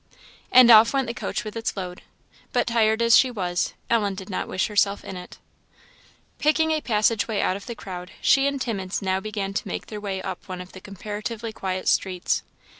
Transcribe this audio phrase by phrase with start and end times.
[0.51, 2.01] And off went the coach with its load;
[2.53, 5.37] but, tired as she was, Ellen did not wish herself in it.
[6.39, 9.85] Picking a passage way out of the crowd, she and Timmins now began to make
[9.85, 12.41] their way up one of the comparatively quiet streets.